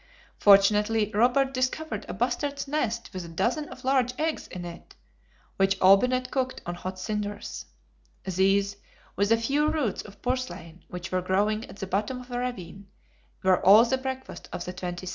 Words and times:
Fortunately, 0.39 1.11
Robert 1.13 1.53
discovered 1.53 2.07
a 2.09 2.13
bustard's 2.15 2.67
nest 2.67 3.11
with 3.13 3.23
a 3.23 3.27
dozen 3.27 3.69
of 3.69 3.83
large 3.83 4.15
eggs 4.17 4.47
in 4.47 4.65
it, 4.65 4.95
which 5.57 5.77
Olbinett 5.79 6.31
cooked 6.31 6.59
on 6.65 6.73
hot 6.73 6.97
cinders. 6.97 7.67
These, 8.23 8.77
with 9.15 9.31
a 9.31 9.37
few 9.37 9.67
roots 9.69 10.01
of 10.01 10.19
purslain 10.23 10.83
which 10.87 11.11
were 11.11 11.21
growing 11.21 11.65
at 11.65 11.75
the 11.75 11.85
bottom 11.85 12.19
of 12.19 12.31
a 12.31 12.39
ravine, 12.39 12.87
were 13.43 13.63
all 13.63 13.85
the 13.85 13.99
breakfast 13.99 14.49
of 14.51 14.65
the 14.65 14.73
22d. 14.73 15.09